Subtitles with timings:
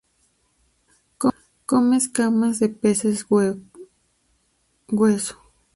[1.67, 5.37] Come escamas de peces hueso.